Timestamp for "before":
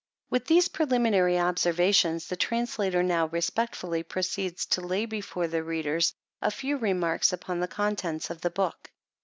5.05-5.47